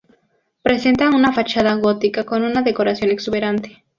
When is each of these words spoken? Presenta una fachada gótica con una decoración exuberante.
Presenta 0.63 1.09
una 1.11 1.31
fachada 1.31 1.75
gótica 1.75 2.23
con 2.23 2.41
una 2.41 2.63
decoración 2.63 3.11
exuberante. 3.11 3.83